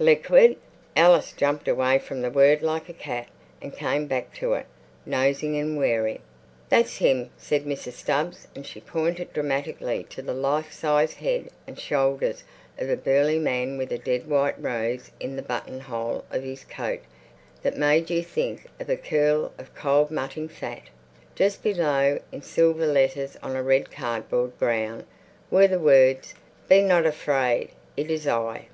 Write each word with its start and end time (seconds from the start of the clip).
Liquid! 0.00 0.56
Alice 0.96 1.30
jumped 1.30 1.68
away 1.68 2.00
from 2.00 2.20
the 2.20 2.28
word 2.30 2.62
like 2.62 2.88
a 2.88 2.92
cat 2.92 3.28
and 3.62 3.72
came 3.76 4.08
back 4.08 4.34
to 4.34 4.54
it, 4.54 4.66
nosing 5.06 5.56
and 5.56 5.76
wary. 5.78 6.20
"That's 6.68 7.00
'im!" 7.00 7.30
said 7.38 7.64
Mrs. 7.64 7.92
Stubbs, 7.92 8.48
and 8.56 8.66
she 8.66 8.80
pointed 8.80 9.32
dramatically 9.32 10.02
to 10.10 10.20
the 10.20 10.34
life 10.34 10.72
size 10.72 11.14
head 11.14 11.48
and 11.64 11.78
shoulders 11.78 12.42
of 12.76 12.90
a 12.90 12.96
burly 12.96 13.38
man 13.38 13.78
with 13.78 13.92
a 13.92 13.98
dead 13.98 14.26
white 14.28 14.60
rose 14.60 15.12
in 15.20 15.36
the 15.36 15.42
buttonhole 15.42 16.24
of 16.28 16.42
his 16.42 16.64
coat 16.64 17.02
that 17.62 17.76
made 17.76 18.10
you 18.10 18.20
think 18.24 18.66
of 18.80 18.90
a 18.90 18.96
curl 18.96 19.52
of 19.58 19.76
cold 19.76 20.10
mutting 20.10 20.48
fat. 20.48 20.88
Just 21.36 21.62
below, 21.62 22.18
in 22.32 22.42
silver 22.42 22.88
letters 22.88 23.36
on 23.44 23.54
a 23.54 23.62
red 23.62 23.92
cardboard 23.92 24.58
ground, 24.58 25.04
were 25.52 25.68
the 25.68 25.78
words, 25.78 26.34
"Be 26.68 26.82
not 26.82 27.06
afraid, 27.06 27.68
it 27.96 28.10
is 28.10 28.26
I." 28.26 28.66